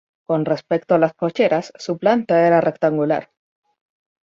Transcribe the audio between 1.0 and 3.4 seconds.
cocheras, su planta era rectangular.